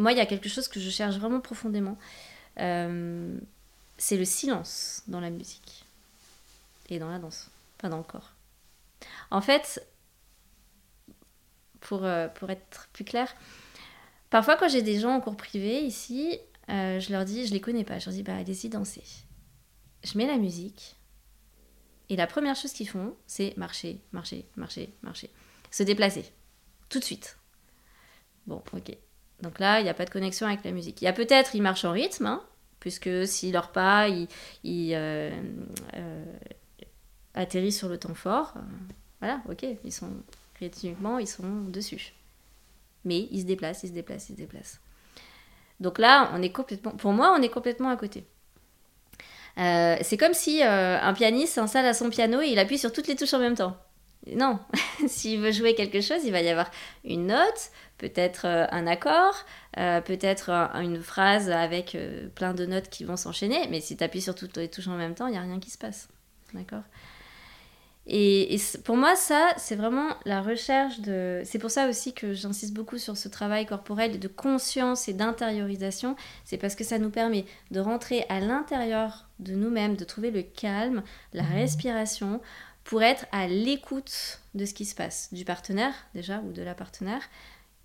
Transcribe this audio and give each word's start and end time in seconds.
moi, 0.00 0.12
il 0.12 0.18
y 0.18 0.20
a 0.20 0.26
quelque 0.26 0.48
chose 0.48 0.68
que 0.68 0.80
je 0.80 0.90
cherche 0.90 1.16
vraiment 1.16 1.40
profondément. 1.40 1.98
Euh, 2.58 3.38
c'est 3.98 4.16
le 4.16 4.24
silence 4.24 5.02
dans 5.06 5.20
la 5.20 5.30
musique 5.30 5.84
et 6.88 6.98
dans 6.98 7.10
la 7.10 7.18
danse, 7.18 7.50
pas 7.78 7.88
dans 7.88 7.98
le 7.98 8.02
corps. 8.02 8.32
En 9.30 9.40
fait, 9.40 9.86
pour, 11.80 12.04
euh, 12.04 12.28
pour 12.28 12.50
être 12.50 12.88
plus 12.92 13.04
clair, 13.04 13.32
parfois 14.30 14.56
quand 14.56 14.68
j'ai 14.68 14.82
des 14.82 14.98
gens 14.98 15.14
en 15.14 15.20
cours 15.20 15.36
privé 15.36 15.82
ici, 15.82 16.38
euh, 16.68 16.98
je 16.98 17.12
leur 17.12 17.24
dis, 17.24 17.46
je 17.46 17.52
les 17.52 17.60
connais 17.60 17.84
pas, 17.84 17.98
je 17.98 18.06
leur 18.06 18.14
dis, 18.14 18.22
bah 18.22 18.36
allez-y 18.36 18.68
danser. 18.68 19.04
Je 20.02 20.16
mets 20.16 20.26
la 20.26 20.38
musique, 20.38 20.96
et 22.10 22.16
la 22.16 22.26
première 22.26 22.56
chose 22.56 22.72
qu'ils 22.72 22.88
font, 22.88 23.14
c'est 23.26 23.56
marcher, 23.56 24.00
marcher, 24.12 24.44
marcher, 24.56 24.92
marcher. 25.02 25.30
Se 25.70 25.84
déplacer. 25.84 26.24
Tout 26.88 26.98
de 26.98 27.04
suite. 27.04 27.38
Bon, 28.46 28.62
ok. 28.72 28.96
Donc 29.42 29.58
là, 29.58 29.80
il 29.80 29.84
n'y 29.84 29.88
a 29.88 29.94
pas 29.94 30.04
de 30.04 30.10
connexion 30.10 30.46
avec 30.46 30.64
la 30.64 30.72
musique. 30.72 31.00
Il 31.00 31.04
y 31.04 31.08
a 31.08 31.12
peut-être, 31.12 31.54
ils 31.54 31.62
marchent 31.62 31.84
en 31.84 31.92
rythme, 31.92 32.26
hein, 32.26 32.42
puisque 32.78 33.26
si 33.26 33.52
leur 33.52 33.72
pas, 33.72 34.08
ils, 34.08 34.28
euh, 34.94 35.30
euh, 35.94 36.24
atterrissent 37.34 37.78
sur 37.78 37.88
le 37.88 37.98
temps 37.98 38.14
fort, 38.14 38.54
euh, 38.56 38.60
voilà, 39.20 39.40
ok, 39.48 39.64
ils 39.84 39.92
sont 39.92 40.10
rythmiquement, 40.58 41.18
ils 41.18 41.28
sont 41.28 41.62
dessus. 41.68 42.12
Mais 43.04 43.28
ils 43.30 43.40
se 43.40 43.46
déplacent, 43.46 43.82
ils 43.82 43.88
se 43.88 43.92
déplacent, 43.92 44.28
ils 44.28 44.34
se 44.34 44.40
déplacent. 44.40 44.80
Donc 45.78 45.98
là, 45.98 46.30
on 46.34 46.42
est 46.42 46.50
complètement, 46.50 46.92
pour 46.92 47.12
moi, 47.12 47.34
on 47.38 47.42
est 47.42 47.48
complètement 47.48 47.88
à 47.88 47.96
côté. 47.96 48.24
c'est 49.56 50.16
comme 50.18 50.34
si 50.34 50.62
un 50.62 51.12
pianiste 51.14 51.54
s'installe 51.54 51.86
à 51.86 51.94
son 51.94 52.10
piano 52.10 52.42
et 52.42 52.48
il 52.48 52.58
appuie 52.58 52.78
sur 52.78 52.92
toutes 52.92 53.06
les 53.06 53.16
touches 53.16 53.32
en 53.32 53.38
même 53.38 53.54
temps. 53.54 53.76
Non, 54.36 54.58
s'il 55.06 55.40
veut 55.40 55.52
jouer 55.52 55.74
quelque 55.74 56.00
chose, 56.00 56.24
il 56.24 56.32
va 56.32 56.40
y 56.40 56.48
avoir 56.48 56.70
une 57.04 57.26
note, 57.26 57.70
peut-être 57.98 58.46
euh, 58.46 58.66
un 58.70 58.86
accord, 58.86 59.34
euh, 59.78 60.00
peut-être 60.00 60.50
une 60.50 61.00
phrase 61.00 61.50
avec 61.50 61.94
euh, 61.94 62.28
plein 62.34 62.54
de 62.54 62.66
notes 62.66 62.88
qui 62.88 63.04
vont 63.04 63.16
s'enchaîner, 63.16 63.66
mais 63.68 63.80
si 63.80 63.96
tu 63.96 64.04
appuies 64.04 64.22
sur 64.22 64.34
toutes 64.34 64.56
les 64.56 64.68
touches 64.68 64.88
en 64.88 64.96
même 64.96 65.14
temps, 65.14 65.26
il 65.26 65.32
n'y 65.32 65.38
a 65.38 65.42
rien 65.42 65.60
qui 65.60 65.70
se 65.70 65.78
passe. 65.78 66.08
D'accord? 66.54 66.82
Et, 68.12 68.56
pour 68.84 68.96
moi, 68.96 69.14
ça, 69.14 69.52
c'est 69.56 69.76
vraiment 69.76 70.08
la 70.24 70.42
recherche 70.42 71.00
de... 71.00 71.42
C'est 71.44 71.60
pour 71.60 71.70
ça 71.70 71.88
aussi 71.88 72.12
que 72.12 72.32
j'insiste 72.32 72.74
beaucoup 72.74 72.98
sur 72.98 73.16
ce 73.16 73.28
travail 73.28 73.66
corporel 73.66 74.18
de 74.18 74.26
conscience 74.26 75.08
et 75.08 75.12
d'intériorisation. 75.12 76.16
C'est 76.44 76.56
parce 76.56 76.74
que 76.74 76.82
ça 76.82 76.98
nous 76.98 77.10
permet 77.10 77.44
de 77.70 77.78
rentrer 77.78 78.24
à 78.28 78.40
l'intérieur 78.40 79.28
de 79.38 79.54
nous-mêmes, 79.54 79.96
de 79.96 80.04
trouver 80.04 80.32
le 80.32 80.42
calme, 80.42 81.04
la 81.34 81.44
mmh. 81.44 81.54
respiration, 81.54 82.40
pour 82.84 83.02
être 83.02 83.26
à 83.32 83.46
l'écoute 83.46 84.40
de 84.54 84.64
ce 84.64 84.74
qui 84.74 84.84
se 84.84 84.94
passe, 84.94 85.32
du 85.32 85.44
partenaire 85.44 85.94
déjà, 86.14 86.40
ou 86.40 86.52
de 86.52 86.62
la 86.62 86.74
partenaire, 86.74 87.22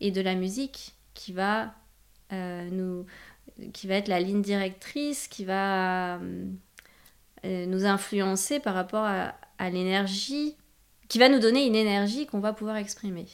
et 0.00 0.10
de 0.10 0.20
la 0.20 0.34
musique 0.34 0.94
qui 1.14 1.32
va 1.32 1.74
euh, 2.32 2.68
nous 2.70 3.06
qui 3.72 3.86
va 3.88 3.94
être 3.94 4.08
la 4.08 4.20
ligne 4.20 4.42
directrice, 4.42 5.26
qui 5.26 5.44
va 5.44 6.18
euh, 6.18 7.66
nous 7.66 7.84
influencer 7.86 8.60
par 8.60 8.74
rapport 8.74 9.04
à, 9.04 9.70
l'énergie, 9.70 10.54
qui 11.08 11.18
va 11.18 11.28
nous 11.28 11.40
donner 11.40 11.66
une 11.66 11.74
énergie 11.74 12.26
qu'on 12.26 12.38
va 12.38 12.52
pouvoir 12.52 12.76
exprimer. 12.76 13.26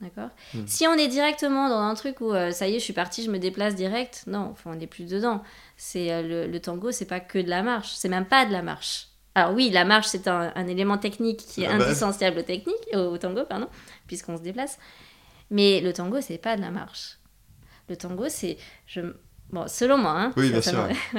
D'accord? 0.00 0.30
Hmm. 0.54 0.66
Si 0.66 0.86
on 0.86 0.94
est 0.94 1.08
directement 1.08 1.68
dans 1.68 1.80
un 1.80 1.94
truc 1.94 2.22
où 2.22 2.32
euh, 2.32 2.52
ça 2.52 2.68
y 2.68 2.76
est, 2.76 2.78
je 2.78 2.84
suis 2.84 2.94
partie, 2.94 3.22
je 3.22 3.30
me 3.30 3.38
déplace 3.38 3.74
direct, 3.74 4.24
non, 4.26 4.48
enfin, 4.52 4.70
on 4.72 4.76
n'est 4.76 4.86
plus 4.86 5.04
dedans. 5.04 5.42
C'est 5.76 6.22
le, 6.22 6.46
le, 6.46 6.60
tango, 6.60 6.90
c'est 6.90 7.04
pas 7.04 7.20
que 7.20 7.38
de 7.38 7.50
la 7.50 7.62
marche, 7.62 7.92
c'est 7.92 8.08
même 8.08 8.24
pas 8.24 8.46
de 8.46 8.52
la 8.52 8.62
marche. 8.62 9.08
Alors 9.40 9.54
oui, 9.54 9.70
la 9.70 9.86
marche, 9.86 10.08
c'est 10.08 10.28
un, 10.28 10.66
élément 10.66 10.98
technique 10.98 11.38
qui 11.38 11.62
est 11.62 11.66
ah 11.66 11.76
indissociable 11.76 12.40
au, 12.40 12.42
technique, 12.42 12.76
au, 12.92 13.16
tango, 13.16 13.44
pardon, 13.48 13.68
puisqu'on 14.06 14.36
se 14.36 14.42
déplace. 14.42 14.78
Mais 15.50 15.80
le 15.80 15.94
tango, 15.94 16.20
c'est 16.20 16.36
pas 16.36 16.56
de 16.56 16.60
la 16.60 16.70
marche. 16.70 17.18
Le 17.88 17.96
tango, 17.96 18.28
c'est... 18.28 18.58
Je... 18.86 19.00
Bon, 19.48 19.66
selon 19.66 19.96
moi, 19.96 20.12
hein, 20.12 20.32
oui, 20.36 20.50
bien 20.50 20.60
sûr. 20.60 20.86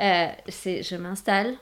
Euh, 0.00 0.26
c'est 0.48 0.82
je 0.82 0.96
m'installe, 0.96 1.54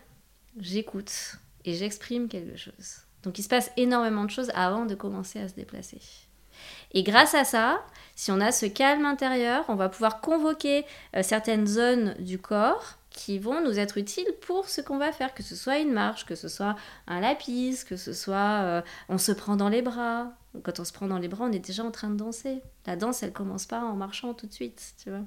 j'écoute 0.58 1.36
et 1.66 1.74
j'exprime 1.74 2.28
quelque 2.28 2.56
chose. 2.56 3.02
Donc 3.24 3.38
il 3.38 3.42
se 3.42 3.48
passe 3.48 3.70
énormément 3.76 4.24
de 4.24 4.30
choses 4.30 4.50
avant 4.54 4.86
de 4.86 4.94
commencer 4.94 5.38
à 5.38 5.48
se 5.48 5.54
déplacer. 5.54 6.00
Et 6.92 7.02
grâce 7.02 7.34
à 7.34 7.44
ça, 7.44 7.84
si 8.16 8.30
on 8.32 8.40
a 8.40 8.52
ce 8.52 8.64
calme 8.64 9.04
intérieur, 9.04 9.66
on 9.68 9.74
va 9.74 9.90
pouvoir 9.90 10.22
convoquer 10.22 10.86
euh, 11.14 11.22
certaines 11.22 11.66
zones 11.66 12.14
du 12.20 12.38
corps 12.38 12.96
qui 13.12 13.38
vont 13.38 13.62
nous 13.62 13.78
être 13.78 13.98
utiles 13.98 14.32
pour 14.40 14.68
ce 14.68 14.80
qu'on 14.80 14.98
va 14.98 15.12
faire, 15.12 15.34
que 15.34 15.42
ce 15.42 15.56
soit 15.56 15.78
une 15.78 15.92
marche, 15.92 16.26
que 16.26 16.34
ce 16.34 16.48
soit 16.48 16.76
un 17.06 17.20
lapis, 17.20 17.84
que 17.86 17.96
ce 17.96 18.12
soit 18.12 18.62
euh, 18.62 18.82
on 19.08 19.18
se 19.18 19.32
prend 19.32 19.56
dans 19.56 19.68
les 19.68 19.82
bras. 19.82 20.32
Quand 20.62 20.80
on 20.80 20.84
se 20.84 20.92
prend 20.92 21.06
dans 21.06 21.18
les 21.18 21.28
bras, 21.28 21.44
on 21.44 21.52
est 21.52 21.58
déjà 21.58 21.84
en 21.84 21.90
train 21.90 22.10
de 22.10 22.16
danser. 22.16 22.62
La 22.86 22.96
danse, 22.96 23.22
elle 23.22 23.32
commence 23.32 23.66
pas 23.66 23.80
en 23.80 23.96
marchant 23.96 24.34
tout 24.34 24.46
de 24.46 24.52
suite, 24.52 24.94
tu 25.02 25.10
vois. 25.10 25.24